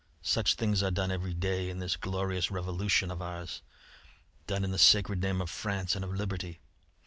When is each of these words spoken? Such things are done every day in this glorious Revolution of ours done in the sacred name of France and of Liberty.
Such 0.23 0.55
things 0.55 0.81
are 0.81 0.89
done 0.89 1.11
every 1.11 1.35
day 1.35 1.69
in 1.69 1.77
this 1.77 1.95
glorious 1.95 2.49
Revolution 2.49 3.11
of 3.11 3.21
ours 3.21 3.61
done 4.47 4.63
in 4.63 4.71
the 4.71 4.79
sacred 4.79 5.21
name 5.21 5.39
of 5.41 5.49
France 5.51 5.95
and 5.95 6.03
of 6.03 6.11
Liberty. 6.11 6.59